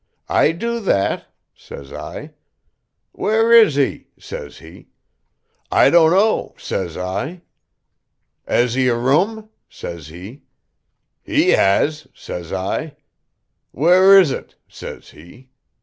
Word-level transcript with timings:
'I 0.29 0.53
do 0.53 0.79
that,' 0.79 1.27
says 1.53 1.93
I. 1.93 2.31
'Where 3.11 3.51
is 3.53 3.75
he?' 3.75 4.07
says 4.17 4.57
he. 4.57 4.87
'I 5.71 5.91
don't 5.91 6.09
know,' 6.09 6.55
says 6.57 6.97
I. 6.97 7.43
'Has 8.47 8.75
'e 8.75 8.87
a 8.87 8.95
room?' 8.97 9.49
says 9.69 10.07
he. 10.07 10.41
'He 11.21 11.49
has,' 11.49 12.07
says 12.15 12.51
I. 12.51 12.95
'Where 13.73 14.19
is 14.19 14.31
it?' 14.31 14.55
says 14.67 15.11
he. 15.11 15.51